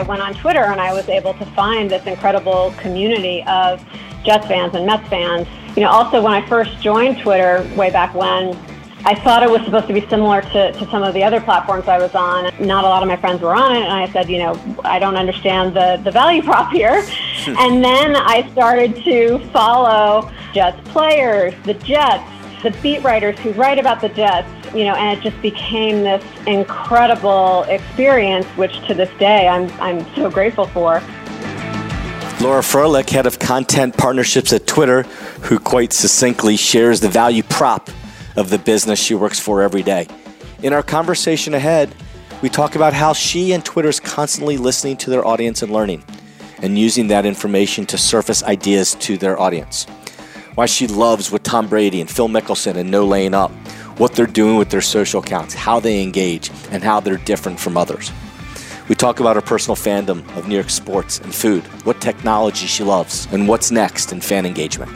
[0.00, 3.84] I went on Twitter and I was able to find this incredible community of
[4.24, 5.46] Jets fans and Mets fans.
[5.76, 8.56] You know, also when I first joined Twitter way back when,
[9.04, 11.86] I thought it was supposed to be similar to, to some of the other platforms
[11.86, 12.44] I was on.
[12.66, 14.98] Not a lot of my friends were on it, and I said, you know, I
[14.98, 17.02] don't understand the, the value prop here.
[17.02, 17.56] Hmm.
[17.58, 22.24] and then I started to follow Jets players, the Jets,
[22.62, 26.24] the beat writers who write about the Jets, you know, and it just became this
[26.46, 31.02] incredible experience, which to this day I'm, I'm so grateful for.
[32.40, 35.02] Laura Froelich, head of content partnerships at Twitter,
[35.42, 37.90] who quite succinctly shares the value prop
[38.36, 40.06] of the business she works for every day.
[40.62, 41.94] In our conversation ahead,
[42.42, 46.02] we talk about how she and Twitter is constantly listening to their audience and learning,
[46.62, 49.86] and using that information to surface ideas to their audience.
[50.60, 53.50] Why she loves with Tom Brady and Phil Mickelson and No Laying Up,
[53.98, 57.78] what they're doing with their social accounts, how they engage, and how they're different from
[57.78, 58.12] others.
[58.86, 62.84] We talk about her personal fandom of New York sports and food, what technology she
[62.84, 64.92] loves, and what's next in fan engagement.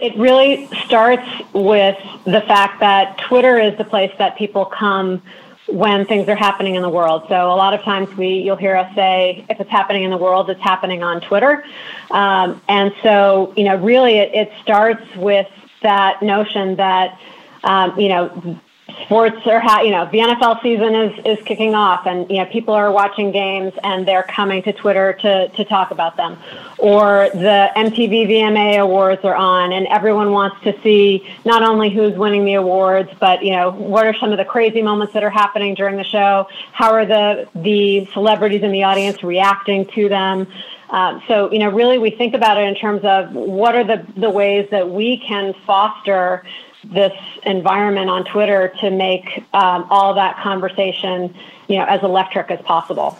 [0.00, 5.20] It really starts with the fact that Twitter is the place that people come
[5.68, 7.24] when things are happening in the world.
[7.28, 10.16] So a lot of times we you'll hear us say if it's happening in the
[10.16, 11.64] world, it's happening on Twitter.
[12.10, 15.48] Um, and so you know, really, it, it starts with
[15.82, 17.18] that notion that
[17.64, 18.60] um, you know
[19.02, 22.46] sports are ha- you know the NFL season is is kicking off and you know
[22.46, 26.38] people are watching games and they're coming to Twitter to to talk about them.
[26.78, 32.16] Or the MTV VMA awards are on and everyone wants to see not only who's
[32.16, 35.30] winning the awards but you know what are some of the crazy moments that are
[35.30, 36.48] happening during the show?
[36.72, 40.46] How are the the celebrities in the audience reacting to them?
[40.90, 44.06] Um, so, you know, really we think about it in terms of what are the,
[44.16, 46.44] the ways that we can foster
[46.92, 47.12] this
[47.44, 51.34] environment on Twitter to make um, all that conversation,
[51.68, 53.18] you know, as electric as possible.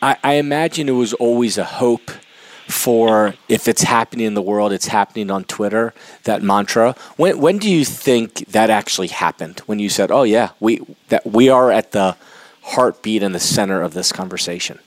[0.00, 2.10] I, I imagine it was always a hope
[2.68, 5.94] for if it's happening in the world, it's happening on Twitter.
[6.24, 6.94] That mantra.
[7.16, 9.60] When when do you think that actually happened?
[9.60, 12.16] When you said, "Oh yeah, we that we are at the
[12.62, 14.78] heartbeat and the center of this conversation."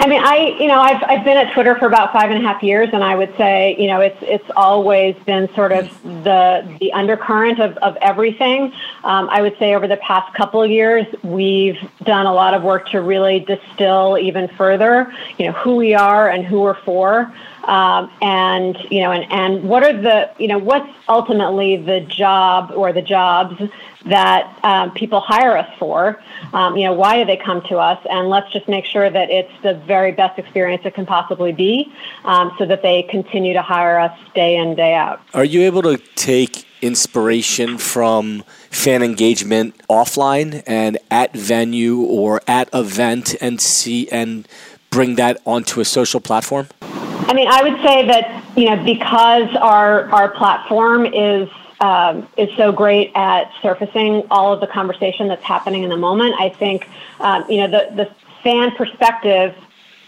[0.00, 2.46] I mean, I you know I've I've been at Twitter for about five and a
[2.46, 6.76] half years, and I would say you know it's it's always been sort of the
[6.78, 8.72] the undercurrent of of everything.
[9.02, 12.62] Um, I would say over the past couple of years, we've done a lot of
[12.62, 17.34] work to really distill even further, you know, who we are and who we're for.
[17.68, 22.72] Um, and you know, and, and what are the you know what's ultimately the job
[22.74, 23.60] or the jobs
[24.06, 26.20] that um, people hire us for.
[26.52, 27.98] Um, you know, why do they come to us?
[28.08, 31.92] And let's just make sure that it's the very best experience it can possibly be,
[32.24, 35.20] um, so that they continue to hire us day in day out.
[35.34, 42.68] Are you able to take inspiration from fan engagement offline and at venue or at
[42.72, 44.46] event and see and
[44.90, 46.68] bring that onto a social platform?
[47.26, 51.48] I mean, I would say that you know because our our platform is
[51.80, 56.34] um, is so great at surfacing all of the conversation that's happening in the moment.
[56.38, 56.88] I think,
[57.20, 58.10] um, you know, the, the
[58.42, 59.54] fan perspective,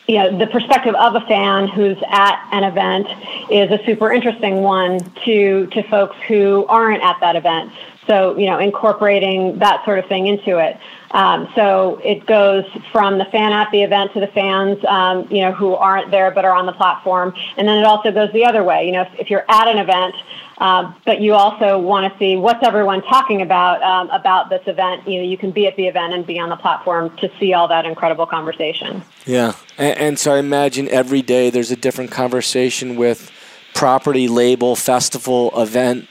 [0.09, 3.07] you know, the perspective of a fan who's at an event
[3.51, 7.73] is a super interesting one to, to folks who aren't at that event.
[8.11, 10.77] So, you know, incorporating that sort of thing into it.
[11.13, 15.43] Um, so it goes from the fan at the event to the fans, um, you
[15.43, 18.45] know, who aren't there but are on the platform, and then it also goes the
[18.45, 18.85] other way.
[18.85, 20.17] You know, if, if you're at an event,
[20.59, 25.07] um, but you also want to see what's everyone talking about um, about this event.
[25.07, 27.55] You know, you can be at the event and be on the platform to see
[27.55, 29.03] all that incredible conversation.
[29.25, 33.31] Yeah, and, and so I imagine every day there's a different conversation with
[33.73, 36.09] property, label, festival, event,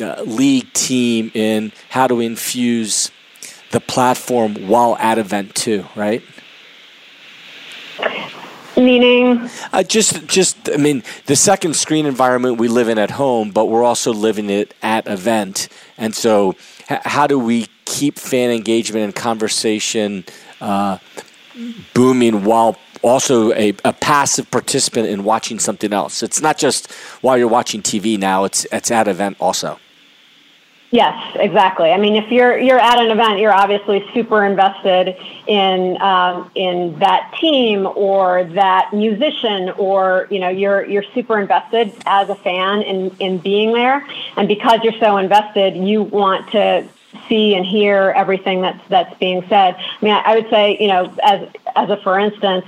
[0.00, 3.10] uh, league team in how to infuse
[3.72, 6.22] the platform while at event too, right?
[8.76, 9.50] Meaning?
[9.72, 10.70] Uh, just, just.
[10.70, 14.48] I mean, the second screen environment we live in at home, but we're also living
[14.48, 15.68] it at event.
[15.98, 16.56] And so,
[16.88, 20.24] h- how do we keep fan engagement and conversation
[20.62, 20.98] uh,
[21.92, 26.22] booming while also a, a, passive participant in watching something else?
[26.22, 26.90] It's not just
[27.20, 29.78] while you're watching TV now; it's it's at event also.
[30.92, 31.90] Yes, exactly.
[31.90, 35.16] I mean, if you're you're at an event, you're obviously super invested
[35.46, 41.94] in um, in that team or that musician, or you know, you're you're super invested
[42.04, 44.06] as a fan in in being there.
[44.36, 46.86] And because you're so invested, you want to
[47.26, 49.76] see and hear everything that's that's being said.
[49.76, 52.66] I mean, I, I would say, you know, as as a for instance,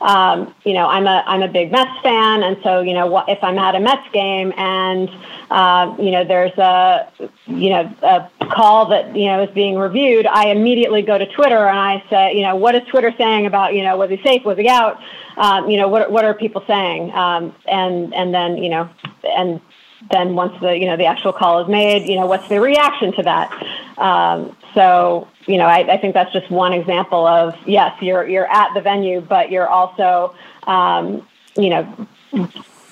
[0.00, 3.42] um, you know, I'm a I'm a big Mets fan, and so you know, if
[3.42, 5.08] I'm at a Mets game and
[5.50, 7.10] uh, you know there's a
[7.46, 11.66] you know a call that you know is being reviewed, I immediately go to Twitter
[11.66, 14.44] and I say, you know, what is Twitter saying about you know was he safe,
[14.44, 15.00] was he out,
[15.36, 18.88] um, you know, what what are people saying, um, and and then you know,
[19.24, 19.60] and
[20.10, 23.12] then once the you know the actual call is made, you know, what's the reaction
[23.14, 23.98] to that?
[23.98, 28.50] Um, so you know, I, I, think that's just one example of yes, you're you're
[28.50, 30.34] at the venue, but you're also
[30.66, 31.26] um,
[31.56, 32.08] you know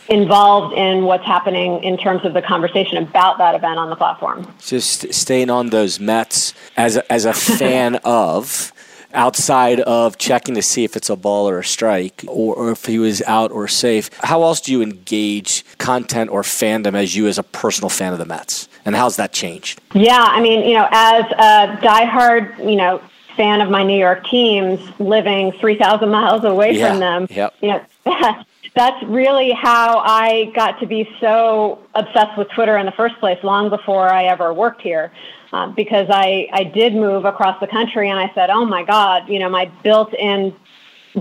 [0.08, 4.46] involved in what's happening in terms of the conversation about that event on the platform.
[4.60, 8.72] Just staying on those Mets as a, as a fan of
[9.14, 12.84] outside of checking to see if it's a ball or a strike or, or, if
[12.86, 17.28] he was out or safe, how else do you engage content or fandom as you
[17.28, 18.68] as a personal fan of the Mets?
[18.84, 19.81] And how's that changed?
[19.94, 23.00] Yeah, I mean, you know, as a diehard, you know,
[23.36, 27.54] fan of my New York teams living 3,000 miles away yeah, from them, yep.
[27.60, 27.84] you know,
[28.75, 33.42] that's really how I got to be so obsessed with Twitter in the first place,
[33.42, 35.12] long before I ever worked here.
[35.52, 39.28] Uh, because I, I did move across the country and I said, oh my God,
[39.28, 40.52] you know, my built in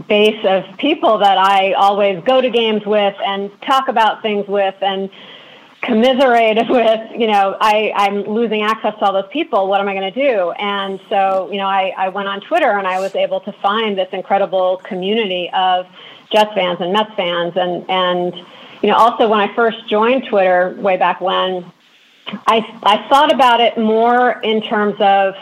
[0.08, 4.74] base of people that I always go to games with and talk about things with
[4.82, 5.12] and
[5.84, 9.68] commiserate with, you know, I, I'm losing access to all those people.
[9.68, 10.52] What am I going to do?
[10.52, 13.98] And so, you know, I, I went on Twitter and I was able to find
[13.98, 15.86] this incredible community of
[16.32, 17.54] Jets fans and Mets fans.
[17.56, 18.36] And, and,
[18.82, 21.72] you know, also when I first joined Twitter way back when,
[22.48, 25.36] I, I thought about it more in terms of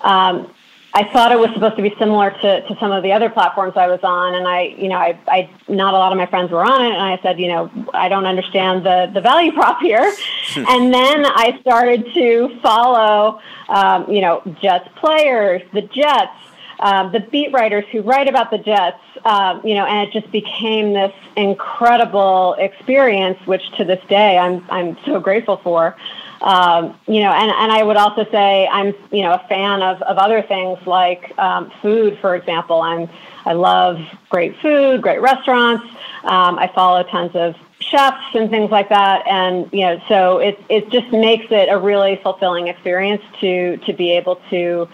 [0.00, 0.53] um,
[0.96, 3.72] I thought it was supposed to be similar to, to some of the other platforms
[3.76, 6.52] I was on, and I, you know, I, I, not a lot of my friends
[6.52, 9.80] were on it, and I said, you know, I don't understand the the value prop
[9.80, 10.14] here,
[10.50, 10.64] hmm.
[10.68, 16.32] and then I started to follow, um, you know, Jets players, the Jets,
[16.78, 20.30] um, the beat writers who write about the Jets, um, you know, and it just
[20.30, 25.96] became this incredible experience, which to this day I'm I'm so grateful for.
[26.40, 30.02] Um, you know, and, and I would also say I'm, you know, a fan of,
[30.02, 32.82] of other things like um, food, for example.
[32.82, 33.08] I'm,
[33.46, 33.98] I love
[34.28, 35.84] great food, great restaurants.
[36.24, 39.26] Um, I follow tons of chefs and things like that.
[39.26, 43.92] And, you know, so it, it just makes it a really fulfilling experience to, to
[43.92, 44.88] be able to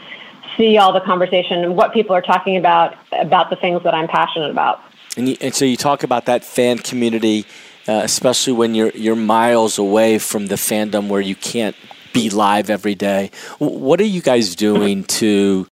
[0.57, 4.09] see all the conversation and what people are talking about, about the things that I'm
[4.09, 4.81] passionate about.
[5.17, 7.47] And, you, and so you talk about that fan community
[7.91, 11.75] uh, especially when you're you're miles away from the fandom where you can't
[12.13, 13.31] be live every day.
[13.59, 15.67] What are you guys doing to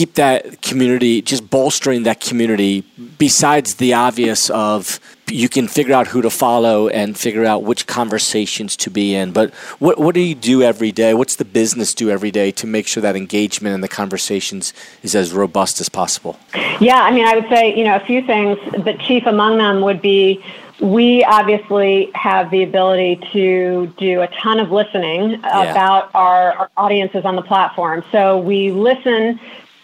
[0.00, 2.82] keep that community, just bolstering that community,
[3.18, 7.86] besides the obvious of you can figure out who to follow and figure out which
[7.86, 9.30] conversations to be in.
[9.30, 11.12] But what, what do you do every day?
[11.12, 15.14] What's the business do every day to make sure that engagement and the conversations is
[15.14, 16.38] as robust as possible?
[16.80, 19.82] Yeah, I mean, I would say, you know, a few things, but chief among them
[19.82, 20.42] would be
[20.80, 25.70] we obviously have the ability to do a ton of listening yeah.
[25.70, 28.02] about our, our, audiences on the platform.
[28.10, 29.38] So we listen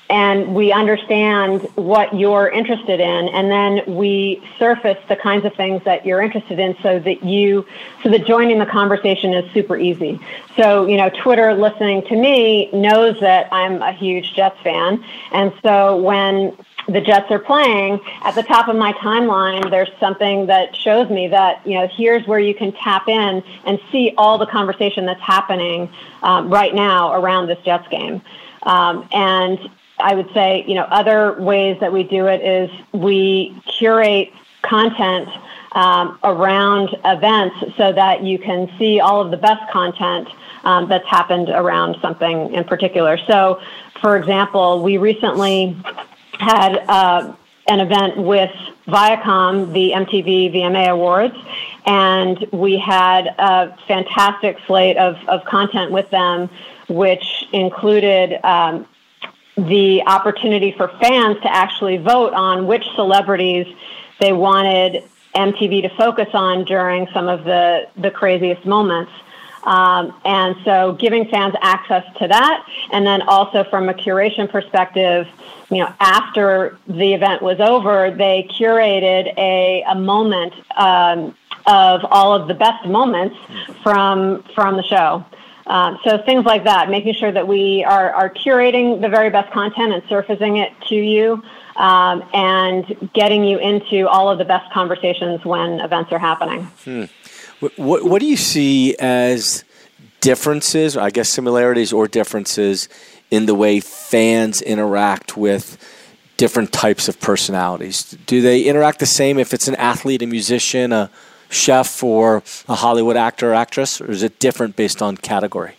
[0.08, 5.82] and we understand what you're interested in and then we surface the kinds of things
[5.84, 7.66] that you're interested in so that you
[8.02, 10.20] so that joining the conversation is super easy
[10.56, 15.52] so you know twitter listening to me knows that i'm a huge jets fan and
[15.62, 16.56] so when
[16.88, 21.26] the Jets are playing, at the top of my timeline, there's something that shows me
[21.28, 25.20] that, you know, here's where you can tap in and see all the conversation that's
[25.20, 25.90] happening
[26.22, 28.22] um, right now around this Jets game.
[28.62, 29.58] Um, and
[29.98, 35.28] I would say, you know, other ways that we do it is we curate content
[35.72, 40.28] um, around events so that you can see all of the best content
[40.64, 43.18] um, that's happened around something in particular.
[43.26, 43.60] So,
[44.00, 45.76] for example, we recently
[46.38, 47.34] had uh,
[47.68, 48.50] an event with
[48.86, 51.36] Viacom, the MTV VMA Awards,
[51.86, 56.48] and we had a fantastic slate of, of content with them,
[56.88, 58.86] which included um,
[59.56, 63.66] the opportunity for fans to actually vote on which celebrities
[64.20, 65.02] they wanted
[65.34, 69.12] MTV to focus on during some of the, the craziest moments.
[69.64, 75.26] Um, and so giving fans access to that, and then also from a curation perspective,
[75.70, 81.34] you know, after the event was over, they curated a, a moment um,
[81.66, 83.36] of all of the best moments
[83.82, 85.24] from from the show.
[85.66, 89.52] Um, so things like that, making sure that we are, are curating the very best
[89.52, 91.42] content and surfacing it to you,
[91.74, 96.62] um, and getting you into all of the best conversations when events are happening.
[96.84, 97.04] Hmm.
[97.76, 99.64] What, what do you see as
[100.20, 102.88] differences, I guess similarities or differences,
[103.30, 105.78] in the way fans interact with
[106.36, 108.16] different types of personalities?
[108.26, 111.10] Do they interact the same if it's an athlete, a musician, a
[111.48, 115.74] chef, or a Hollywood actor or actress, or is it different based on category?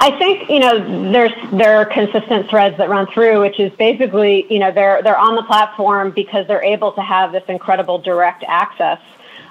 [0.00, 4.46] I think you know there's there are consistent threads that run through, which is basically
[4.52, 8.44] you know they're they're on the platform because they're able to have this incredible direct
[8.46, 9.00] access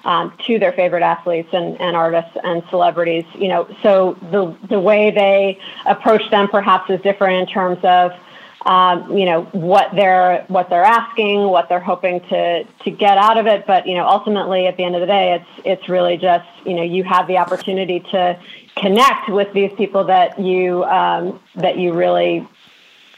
[0.06, 3.26] um, to their favorite athletes and, and artists and celebrities.
[3.36, 8.14] You know, so the the way they approach them perhaps is different in terms of
[8.68, 13.38] um, you know what they're what they're asking, what they're hoping to to get out
[13.38, 13.66] of it.
[13.66, 16.76] But you know, ultimately, at the end of the day, it's it's really just you
[16.76, 18.38] know you have the opportunity to
[18.76, 22.46] connect with these people that you um, that you really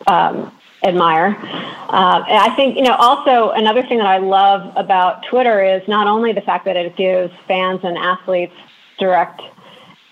[0.06, 1.36] um, admire.
[1.36, 5.82] Uh, and I think you know also another thing that I love about Twitter is
[5.88, 8.54] not only the fact that it gives fans and athletes
[9.00, 9.42] direct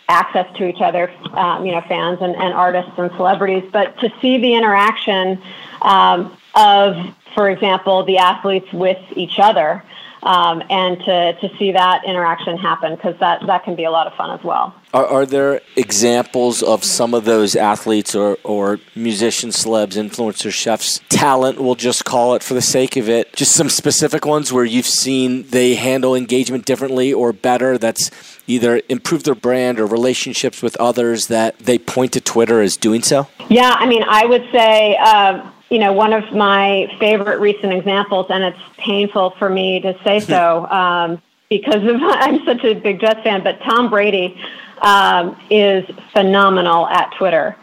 [0.09, 4.11] access to each other, um, you know, fans and, and artists and celebrities, but to
[4.21, 5.41] see the interaction
[5.81, 6.95] um, of,
[7.35, 9.83] for example, the athletes with each other.
[10.23, 14.07] Um, and to, to see that interaction happen because that, that can be a lot
[14.07, 14.75] of fun as well.
[14.93, 21.01] Are, are there examples of some of those athletes or, or musicians, celebs, influencers, chefs,
[21.09, 24.65] talent, we'll just call it for the sake of it, just some specific ones where
[24.65, 28.09] you've seen they handle engagement differently or better that's
[28.47, 33.03] either improved their brand or relationships with others that they point to Twitter as doing
[33.03, 33.27] so?
[33.49, 34.97] Yeah, I mean, I would say.
[34.99, 39.97] Uh, you know, one of my favorite recent examples, and it's painful for me to
[40.03, 44.39] say so um, because of, I'm such a big Jets fan, but Tom Brady
[44.81, 47.55] um, is phenomenal at Twitter.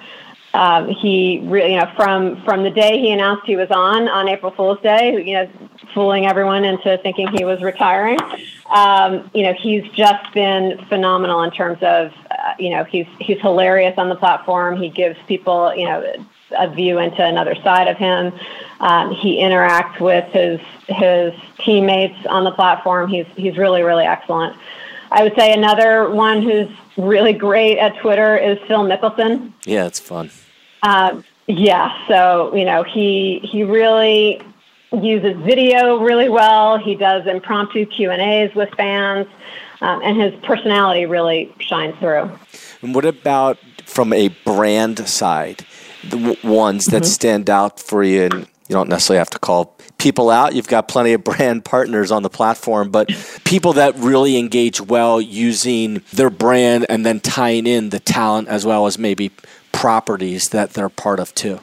[0.55, 4.29] Um, he really, you know, from from the day he announced he was on on
[4.29, 5.51] April Fool's Day, you know,
[5.93, 8.19] fooling everyone into thinking he was retiring.
[8.73, 13.41] Um, you know, he's just been phenomenal in terms of, uh, you know, he's he's
[13.41, 14.77] hilarious on the platform.
[14.77, 16.25] He gives people, you know,
[16.59, 18.33] a view into another side of him.
[18.81, 23.09] Um, he interacts with his his teammates on the platform.
[23.09, 24.57] He's he's really really excellent.
[25.11, 29.53] I would say another one who's really great at Twitter is Phil Mickelson.
[29.65, 30.31] Yeah, it's fun.
[30.83, 34.43] Uh, yeah, so you know he he really
[34.93, 36.79] uses video really well.
[36.79, 39.27] He does impromptu Q and A's with fans,
[39.81, 42.31] um, and his personality really shines through.
[42.83, 45.65] And what about from a brand side?
[46.11, 47.11] The w- ones that mm-hmm.
[47.11, 48.35] stand out for you, and
[48.69, 50.55] you don't necessarily have to call people out.
[50.55, 53.11] You've got plenty of brand partners on the platform, but
[53.45, 58.65] people that really engage well using their brand and then tying in the talent as
[58.65, 59.31] well as maybe
[59.73, 61.61] properties that they're part of too.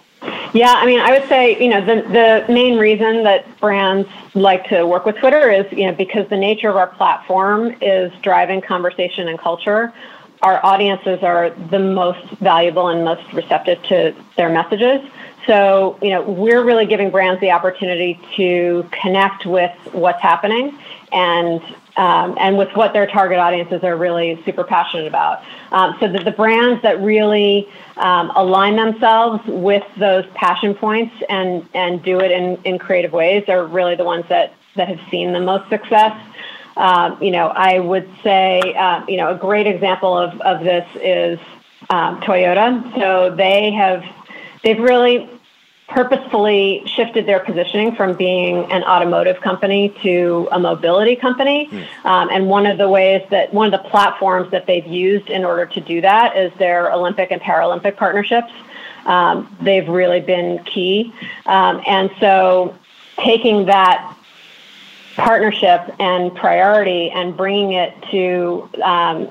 [0.53, 4.67] Yeah, I mean, I would say, you know, the, the main reason that brands like
[4.67, 8.59] to work with Twitter is, you know, because the nature of our platform is driving
[8.59, 9.93] conversation and culture.
[10.41, 15.07] Our audiences are the most valuable and most receptive to their messages.
[15.47, 20.77] So, you know, we're really giving brands the opportunity to connect with what's happening
[21.11, 21.61] and
[21.97, 25.43] um, and with what their target audiences are really super passionate about.
[25.71, 27.67] Um, so that the brands that really
[27.97, 33.43] um, align themselves with those passion points and and do it in, in creative ways
[33.49, 36.15] are really the ones that that have seen the most success.
[36.77, 40.87] Um, you know, I would say, uh, you know, a great example of, of this
[40.95, 41.39] is
[41.89, 42.93] um, Toyota.
[42.97, 44.03] So they have
[44.63, 45.29] they've really
[45.91, 51.67] purposefully shifted their positioning from being an automotive company to a mobility company.
[51.69, 52.05] Mm.
[52.05, 55.43] Um, and one of the ways that one of the platforms that they've used in
[55.43, 58.51] order to do that is their Olympic and Paralympic partnerships.
[59.05, 61.13] Um, they've really been key.
[61.45, 62.77] Um, and so
[63.17, 64.15] taking that
[65.15, 69.29] partnership and priority and bringing it to um,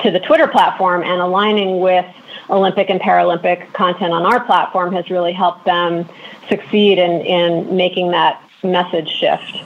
[0.00, 2.06] to the Twitter platform and aligning with
[2.50, 6.08] Olympic and Paralympic content on our platform has really helped them
[6.48, 9.64] succeed in, in making that message shift.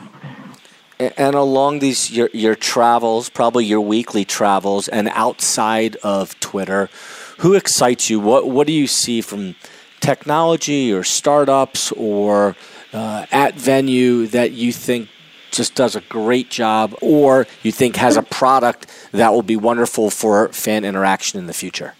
[0.99, 6.90] And along these your your travels, probably your weekly travels, and outside of Twitter,
[7.38, 8.21] who excites you?
[8.21, 9.57] What what do you see from
[9.99, 12.54] technology or startups or
[12.92, 15.09] uh, at venue that you think
[15.52, 20.11] just does a great job, or you think has a product that will be wonderful
[20.11, 21.94] for fan interaction in the future?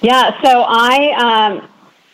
[0.00, 1.68] Yeah, so I um,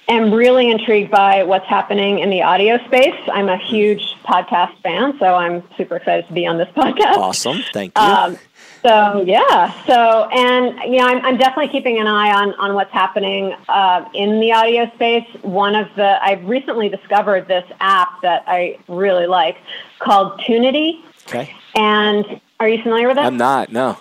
[0.08, 3.18] am really intrigued by what's happening in the audio space.
[3.32, 7.16] I'm a huge podcast fan, so I'm super excited to be on this podcast.
[7.16, 8.02] Awesome, thank you.
[8.02, 8.38] Um,
[8.82, 12.92] so yeah, so and you know, I'm, I'm, definitely keeping an eye on on what's
[12.92, 15.26] happening uh, in the audio space.
[15.42, 19.56] One of the I've recently discovered this app that I really like
[19.99, 21.00] called Tunity.
[21.26, 21.54] Okay.
[21.75, 23.25] And are you familiar with it?
[23.25, 23.73] I'm not.
[23.73, 23.99] No.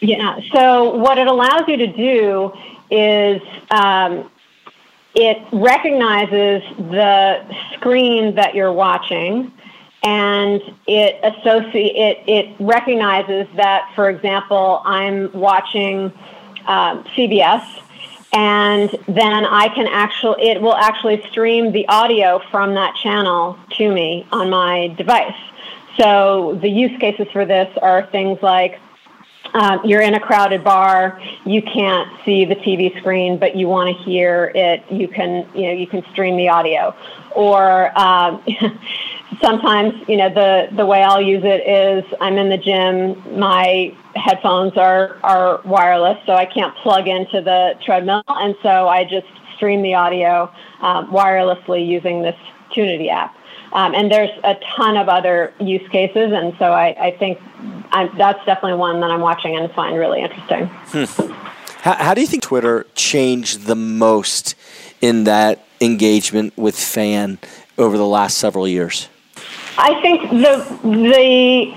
[0.00, 0.40] Yeah.
[0.52, 2.52] So what it allows you to do
[2.90, 4.30] is um,
[5.14, 9.52] it recognizes the screen that you're watching
[10.02, 16.12] and it associate it, it recognizes that for example i'm watching
[16.66, 17.64] um, cbs
[18.32, 23.92] and then i can actually it will actually stream the audio from that channel to
[23.92, 25.34] me on my device
[25.98, 28.80] so the use cases for this are things like
[29.54, 33.96] um, you're in a crowded bar, you can't see the TV screen, but you want
[33.96, 34.84] to hear it.
[34.90, 36.94] You can, you know, you can stream the audio.
[37.34, 38.42] Or um,
[39.40, 43.38] sometimes, you know, the the way I'll use it is I'm in the gym.
[43.38, 49.04] My headphones are are wireless, so I can't plug into the treadmill, and so I
[49.04, 52.36] just stream the audio um, wirelessly using this
[52.74, 53.34] Tunity app.
[53.72, 57.38] Um, and there's a ton of other use cases, and so I, I think
[57.90, 60.66] I'm, that's definitely one that I'm watching and find really interesting.
[60.66, 61.32] Hmm.
[61.82, 64.54] How, how do you think Twitter changed the most
[65.02, 67.38] in that engagement with fan
[67.76, 69.08] over the last several years?
[69.80, 71.74] I think the the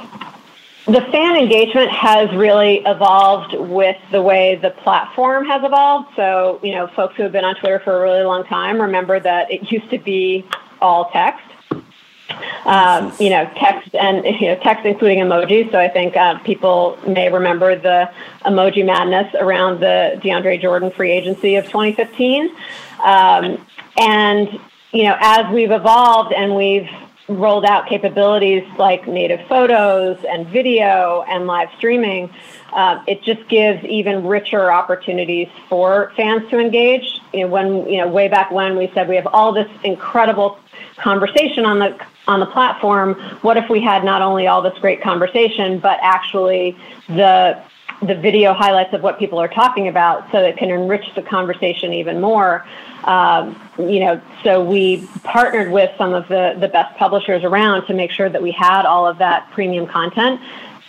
[0.91, 6.10] the fan engagement has really evolved with the way the platform has evolved.
[6.15, 9.20] So, you know, folks who have been on Twitter for a really long time remember
[9.20, 10.43] that it used to be
[10.81, 11.51] all text
[12.65, 15.72] um, you know, text and you know, text including emojis.
[15.72, 18.12] So I think uh, people may remember the
[18.46, 22.50] emoji madness around the DeAndre Jordan free agency of 2015.
[23.03, 23.65] Um,
[23.98, 24.60] and
[24.91, 26.89] you know, as we've evolved and we've
[27.28, 32.30] rolled out capabilities like native photos and video and live streaming,
[32.74, 37.22] uh, it just gives even richer opportunities for fans to engage.
[37.34, 40.60] You know, when you know, way back when we said we have all this incredible
[40.98, 41.98] conversation on the
[42.28, 46.78] on the platform, what if we had not only all this great conversation, but actually
[47.08, 47.62] the
[48.01, 51.93] the video highlights of what people are talking about so it can enrich the conversation
[51.93, 52.65] even more.
[53.03, 57.93] Um, you know, so we partnered with some of the, the best publishers around to
[57.93, 60.41] make sure that we had all of that premium content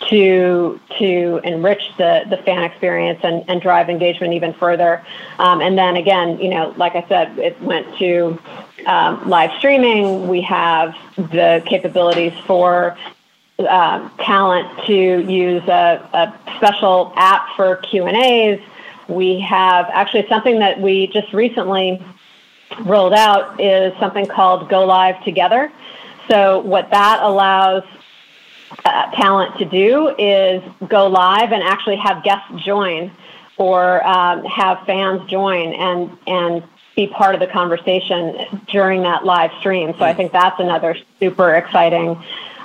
[0.09, 5.05] to to enrich the, the fan experience and, and drive engagement even further.
[5.39, 8.37] Um, and then again, you know, like I said, it went to
[8.85, 10.27] um, live streaming.
[10.27, 12.97] We have the capabilities for
[13.59, 18.59] uh, talent to use a, a special app for Q and A's.
[19.07, 22.03] We have actually something that we just recently
[22.81, 25.71] rolled out is something called Go Live Together.
[26.29, 27.83] So what that allows
[28.85, 33.11] uh, talent to do is go live and actually have guests join
[33.57, 36.63] or um, have fans join and and
[36.95, 39.93] be part of the conversation during that live stream.
[39.97, 42.21] So I think that's another super exciting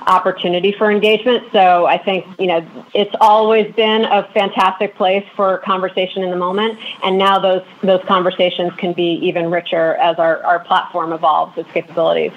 [0.09, 1.45] opportunity for engagement.
[1.53, 6.37] So I think, you know, it's always been a fantastic place for conversation in the
[6.37, 6.79] moment.
[7.05, 11.71] And now those those conversations can be even richer as our, our platform evolves its
[11.73, 12.33] capabilities.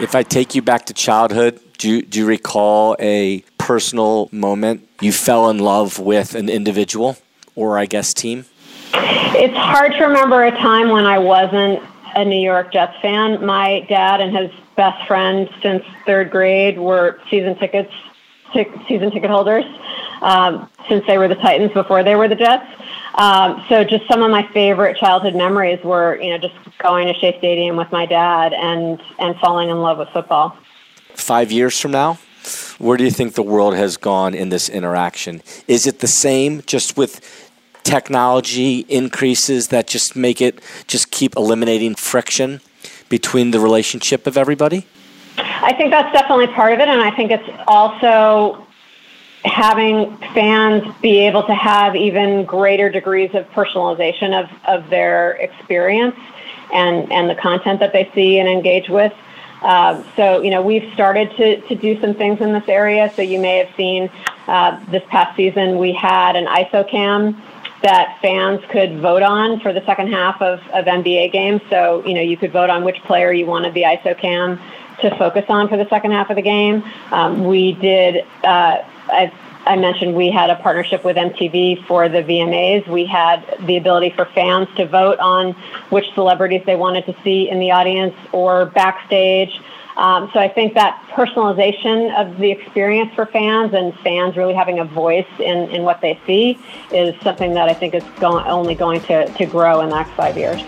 [0.00, 4.88] If I take you back to childhood, do you, do you recall a personal moment
[5.00, 7.16] you fell in love with an individual
[7.54, 8.44] or, I guess, team?
[8.92, 11.82] It's hard to remember a time when I wasn't
[12.14, 13.44] a New York Jets fan.
[13.44, 14.50] My dad and his
[14.84, 17.92] best friend since third grade were season tickets,
[18.88, 19.64] season ticket holders
[20.22, 22.66] um, since they were the Titans before they were the Jets.
[23.16, 27.14] Um, so just some of my favorite childhood memories were, you know, just going to
[27.20, 30.56] Shea Stadium with my dad and and falling in love with football
[31.20, 32.18] five years from now?
[32.78, 35.42] Where do you think the world has gone in this interaction?
[35.68, 37.20] Is it the same, just with
[37.82, 42.60] technology increases that just make it just keep eliminating friction
[43.10, 44.86] between the relationship of everybody?
[45.36, 48.66] I think that's definitely part of it, and I think it's also
[49.44, 56.16] having fans be able to have even greater degrees of personalization of, of their experience
[56.72, 59.12] and, and the content that they see and engage with.
[59.62, 63.12] Um, so, you know, we've started to, to do some things in this area.
[63.14, 64.10] So you may have seen
[64.46, 67.40] uh, this past season we had an ISO cam
[67.82, 71.62] that fans could vote on for the second half of, of NBA games.
[71.70, 74.60] So, you know, you could vote on which player you wanted the ISO cam
[75.00, 76.84] to focus on for the second half of the game.
[77.10, 79.32] Um, we did, uh, I
[79.66, 82.88] I mentioned we had a partnership with MTV for the VMAs.
[82.88, 85.52] We had the ability for fans to vote on
[85.90, 89.60] which celebrities they wanted to see in the audience or backstage.
[90.00, 94.78] Um, so I think that personalization of the experience for fans and fans really having
[94.78, 96.58] a voice in, in what they see
[96.90, 100.12] is something that I think is going, only going to, to grow in the next
[100.12, 100.62] five years.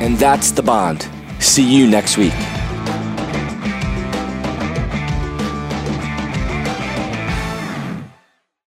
[0.00, 1.06] And that's the bond.
[1.38, 2.32] See you next week.